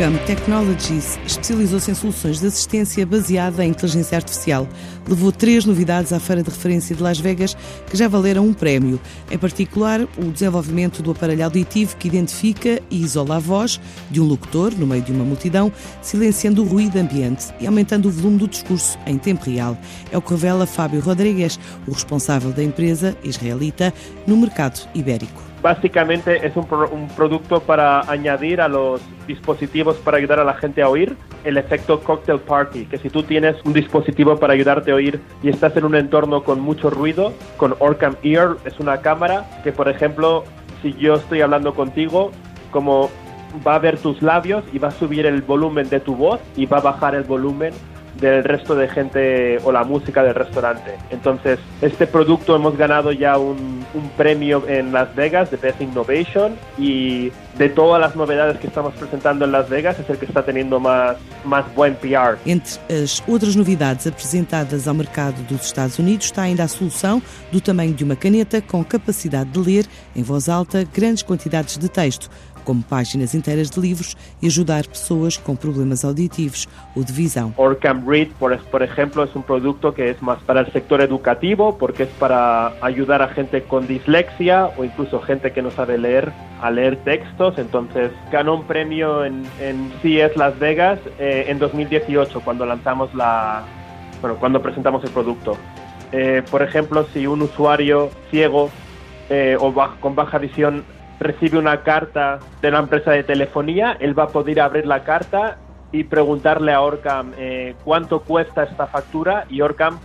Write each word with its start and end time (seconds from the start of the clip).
Orcam 0.00 0.16
Technologies 0.24 1.18
especializou-se 1.26 1.90
em 1.90 1.94
soluções 1.94 2.40
de 2.40 2.46
assistência 2.46 3.04
baseada 3.04 3.62
em 3.62 3.68
inteligência 3.68 4.16
artificial. 4.16 4.66
Levou 5.06 5.30
três 5.30 5.66
novidades 5.66 6.10
à 6.10 6.18
Feira 6.18 6.42
de 6.42 6.48
Referência 6.48 6.96
de 6.96 7.02
Las 7.02 7.18
Vegas 7.18 7.54
que 7.86 7.98
já 7.98 8.08
valeram 8.08 8.46
um 8.46 8.54
prémio. 8.54 8.98
Em 9.30 9.36
particular, 9.36 10.00
o 10.16 10.32
desenvolvimento 10.32 11.02
do 11.02 11.10
aparelho 11.10 11.44
auditivo 11.44 11.98
que 11.98 12.08
identifica 12.08 12.80
e 12.90 13.02
isola 13.02 13.36
a 13.36 13.38
voz 13.38 13.78
de 14.10 14.22
um 14.22 14.24
locutor 14.24 14.72
no 14.74 14.86
meio 14.86 15.02
de 15.02 15.12
uma 15.12 15.22
multidão, 15.22 15.70
silenciando 16.00 16.62
o 16.62 16.66
ruído 16.66 16.96
ambiente 16.96 17.52
e 17.60 17.66
aumentando 17.66 18.08
o 18.08 18.10
volume 18.10 18.38
do 18.38 18.48
discurso 18.48 18.98
em 19.06 19.18
tempo 19.18 19.50
real. 19.50 19.76
É 20.10 20.16
o 20.16 20.22
que 20.22 20.30
revela 20.30 20.64
Fábio 20.64 21.02
Rodrigues, 21.02 21.60
o 21.86 21.92
responsável 21.92 22.52
da 22.52 22.64
empresa 22.64 23.14
israelita 23.22 23.92
no 24.26 24.34
mercado 24.34 24.80
ibérico. 24.94 25.49
Básicamente 25.62 26.46
es 26.46 26.56
un, 26.56 26.66
producto 27.14 27.60
para 27.60 28.00
añadir 28.10 28.62
a 28.62 28.68
los 28.68 29.02
dispositivos 29.26 29.96
para 29.96 30.16
ayudar 30.16 30.40
a 30.40 30.44
la 30.44 30.54
gente 30.54 30.80
a 30.80 30.88
oír 30.88 31.16
el 31.44 31.58
efecto 31.58 32.00
cocktail 32.00 32.40
party, 32.40 32.86
que 32.86 32.96
si 32.96 33.10
tú 33.10 33.22
tienes 33.22 33.56
un 33.64 33.74
dispositivo 33.74 34.36
para 34.38 34.54
ayudarte 34.54 34.90
a 34.90 34.94
oír 34.94 35.20
y 35.42 35.50
estás 35.50 35.76
en 35.76 35.84
un 35.84 35.94
entorno 35.94 36.44
con 36.44 36.60
mucho 36.60 36.88
ruido, 36.88 37.34
con 37.58 37.74
Orcam 37.78 38.16
Ear 38.22 38.56
es 38.64 38.80
una 38.80 39.02
cámara 39.02 39.60
que 39.62 39.72
por 39.72 39.88
ejemplo 39.88 40.44
si 40.80 40.94
yo 40.94 41.14
estoy 41.14 41.42
hablando 41.42 41.74
contigo, 41.74 42.30
como 42.70 43.10
va 43.66 43.74
a 43.74 43.78
ver 43.78 43.98
tus 43.98 44.22
labios 44.22 44.64
y 44.72 44.78
va 44.78 44.88
a 44.88 44.92
subir 44.92 45.26
el 45.26 45.42
volumen 45.42 45.88
de 45.90 46.00
tu 46.00 46.16
voz 46.16 46.40
y 46.56 46.66
va 46.66 46.78
a 46.78 46.82
bajar 46.82 47.14
el 47.14 47.24
volumen 47.24 47.74
del 48.18 48.44
resto 48.44 48.74
de 48.74 48.88
gente 48.88 49.58
o 49.64 49.72
la 49.72 49.84
música 49.84 50.22
del 50.22 50.34
restaurante. 50.34 50.96
Entonces, 51.10 51.58
este 51.80 52.06
producto 52.06 52.56
hemos 52.56 52.76
ganado 52.76 53.12
ya 53.12 53.38
un, 53.38 53.80
premio 54.16 54.64
en 54.68 54.92
Las 54.92 55.14
Vegas 55.14 55.50
de 55.50 55.56
Best 55.56 55.80
Innovation 55.80 56.56
y 56.78 57.32
de 57.56 57.68
todas 57.68 58.00
las 58.00 58.16
novedades 58.16 58.58
que 58.58 58.66
estamos 58.66 58.94
presentando 58.94 59.44
en 59.44 59.52
Las 59.52 59.68
Vegas 59.68 59.98
es 59.98 60.08
el 60.08 60.18
que 60.18 60.26
está 60.26 60.44
teniendo 60.44 60.78
más, 60.80 61.16
más 61.44 61.66
buen 61.74 61.94
PR. 61.94 62.38
Entre 62.46 62.78
as 62.90 63.22
outras 63.28 63.54
novidades 63.54 64.06
apresentadas 64.06 64.86
ao 64.86 64.94
mercado 64.94 65.42
dos 65.42 65.66
Estados 65.66 65.98
Unidos 65.98 66.26
está 66.26 66.42
ainda 66.42 66.64
a 66.64 66.68
solução 66.68 67.22
do 67.50 67.60
tamanho 67.60 67.94
de 67.94 68.04
uma 68.04 68.16
caneta 68.16 68.60
com 68.60 68.84
capacidade 68.84 69.50
de 69.50 69.58
ler 69.58 69.86
em 70.14 70.22
voz 70.22 70.48
alta 70.48 70.84
grandes 70.92 71.22
quantidades 71.22 71.76
de 71.78 71.88
texto 71.88 72.30
como 72.64 72.82
páginas 72.82 73.34
inteiras 73.34 73.70
de 73.70 73.80
livros 73.80 74.16
y 74.40 74.46
ayudar 74.46 74.86
personas 74.86 75.38
con 75.38 75.56
problemas 75.56 76.04
auditivos 76.04 76.68
o 76.94 77.02
de 77.02 77.12
visión. 77.12 77.54
Orcam 77.56 78.06
Read, 78.06 78.28
por, 78.38 78.56
por 78.70 78.82
ejemplo, 78.82 79.24
es 79.24 79.34
un 79.34 79.42
producto 79.42 79.92
que 79.94 80.10
es 80.10 80.22
más 80.22 80.40
para 80.42 80.60
el 80.60 80.72
sector 80.72 81.00
educativo 81.00 81.76
porque 81.78 82.04
es 82.04 82.08
para 82.10 82.72
ayudar 82.80 83.22
a 83.22 83.28
gente 83.28 83.62
con 83.62 83.86
dislexia 83.86 84.70
o 84.76 84.84
incluso 84.84 85.20
gente 85.20 85.52
que 85.52 85.62
no 85.62 85.70
sabe 85.70 85.98
leer 85.98 86.32
a 86.60 86.70
leer 86.70 86.96
textos. 87.04 87.58
Entonces 87.58 88.12
ganó 88.30 88.54
un 88.54 88.64
premio 88.64 89.24
en, 89.24 89.42
en 89.60 89.90
CES 90.02 90.36
Las 90.36 90.58
Vegas 90.58 91.00
eh, 91.18 91.29
en 91.30 91.58
2018 91.58 92.40
cuando 92.40 92.66
lanzamos 92.66 93.14
la, 93.14 93.62
bueno, 94.20 94.36
cuando 94.36 94.62
presentamos 94.62 95.02
el 95.04 95.10
producto. 95.10 95.56
Eh, 96.12 96.42
por 96.50 96.62
ejemplo, 96.62 97.06
si 97.12 97.26
un 97.26 97.42
usuario 97.42 98.10
ciego 98.30 98.70
eh, 99.28 99.56
o 99.58 99.72
bajo, 99.72 100.00
con 100.00 100.14
baja 100.14 100.38
visión 100.38 100.84
recibe 101.20 101.58
una 101.58 101.82
carta 101.82 102.40
de 102.62 102.70
la 102.70 102.80
empresa 102.80 103.12
de 103.12 103.22
telefonía, 103.22 103.96
él 104.00 104.18
va 104.18 104.24
a 104.24 104.28
poder 104.28 104.60
abrir 104.60 104.86
la 104.86 105.04
carta 105.04 105.58
y 105.92 106.04
preguntarle 106.04 106.72
a 106.72 106.80
Orcam 106.80 107.32
eh, 107.36 107.74
cuánto 107.84 108.20
cuesta 108.20 108.64
esta 108.64 108.86
factura 108.86 109.44
y 109.48 109.60
Orcam 109.60 109.98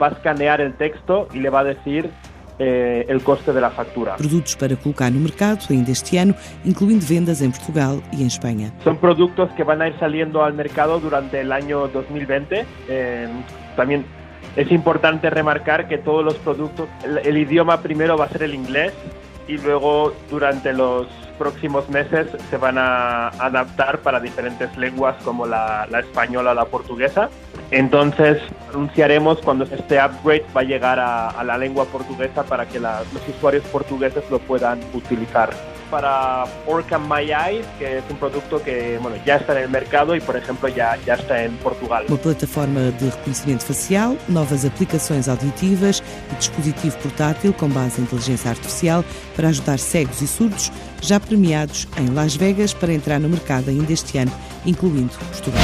va 0.00 0.08
a 0.08 0.10
escanear 0.10 0.60
el 0.60 0.74
texto 0.74 1.28
y 1.32 1.38
le 1.38 1.50
va 1.50 1.60
a 1.60 1.64
decir 1.64 2.10
eh, 2.58 3.04
el 3.08 3.22
coste 3.22 3.52
de 3.52 3.60
la 3.60 3.70
factura. 3.70 4.16
Productos 4.16 4.56
para 4.56 4.76
colocar 4.76 5.12
no 5.12 5.20
mercado 5.20 5.58
ainda 5.70 5.92
este 5.92 6.18
ano, 6.18 6.34
incluindo 6.64 7.04
vendas 7.08 7.40
en 7.42 7.52
Portugal 7.52 8.02
y 8.12 8.22
en 8.22 8.26
España. 8.26 8.72
Son 8.84 8.96
productos 8.96 9.50
que 9.52 9.64
van 9.64 9.82
a 9.82 9.88
ir 9.88 9.98
saliendo 9.98 10.44
al 10.44 10.54
mercado 10.54 11.00
durante 11.00 11.40
el 11.40 11.52
año 11.52 11.88
2020. 11.88 12.66
Eh, 12.88 13.28
también 13.76 14.04
es 14.56 14.70
importante 14.70 15.30
remarcar 15.30 15.88
que 15.88 15.98
todos 15.98 16.24
los 16.24 16.34
productos, 16.36 16.88
el, 17.04 17.18
el 17.18 17.36
idioma 17.38 17.80
primero 17.80 18.16
va 18.16 18.26
a 18.26 18.28
ser 18.28 18.42
el 18.42 18.54
inglés 18.54 18.92
y 19.48 19.58
luego 19.58 20.12
durante 20.30 20.72
los 20.72 21.06
próximos 21.38 21.88
meses 21.88 22.28
se 22.50 22.56
van 22.56 22.78
a 22.78 23.28
adaptar 23.28 23.98
para 23.98 24.20
diferentes 24.20 24.76
lenguas 24.76 25.16
como 25.24 25.46
la, 25.46 25.86
la 25.90 26.00
española 26.00 26.52
o 26.52 26.54
la 26.54 26.66
portuguesa. 26.66 27.30
Entonces 27.72 28.38
anunciaremos 28.70 29.38
cuando 29.38 29.64
este 29.64 29.98
upgrade 29.98 30.44
va 30.54 30.60
a 30.60 30.64
llegar 30.64 31.00
a, 31.00 31.30
a 31.30 31.42
la 31.42 31.56
lengua 31.56 31.86
portuguesa 31.86 32.42
para 32.42 32.66
que 32.66 32.78
la, 32.78 33.02
los 33.14 33.36
usuarios 33.36 33.64
portugueses 33.64 34.22
lo 34.30 34.38
puedan 34.38 34.78
utilizar 34.92 35.50
para 35.90 36.44
Orcam 36.66 37.06
My 37.06 37.30
Eyes, 37.30 37.66
que 37.78 37.98
es 37.98 38.04
un 38.10 38.16
producto 38.16 38.62
que 38.62 38.98
bueno, 39.02 39.16
ya 39.26 39.36
está 39.36 39.52
en 39.52 39.64
el 39.64 39.68
mercado 39.68 40.16
y, 40.16 40.20
por 40.20 40.36
ejemplo, 40.36 40.68
ya, 40.68 40.98
ya 41.06 41.14
está 41.14 41.44
en 41.44 41.54
Portugal. 41.58 42.06
Uma 42.08 42.16
plataforma 42.16 42.90
de 42.92 43.10
reconhecimento 43.10 43.64
facial, 43.64 44.16
novas 44.28 44.64
aplicações 44.64 45.28
auditivas 45.28 46.02
e 46.32 46.34
dispositivo 46.36 46.96
portátil 46.98 47.52
com 47.52 47.68
base 47.68 48.00
em 48.00 48.04
inteligência 48.04 48.50
artificial 48.50 49.04
para 49.36 49.48
ajudar 49.48 49.78
cegos 49.78 50.22
e 50.22 50.26
surdos, 50.26 50.72
já 51.02 51.20
premiados 51.20 51.86
em 51.98 52.08
Las 52.14 52.36
Vegas 52.36 52.72
para 52.72 52.92
entrar 52.92 53.20
no 53.20 53.28
mercado 53.28 53.68
ainda 53.68 53.92
este 53.92 54.16
ano, 54.16 54.32
incluindo 54.64 55.12
Portugal. 55.30 55.62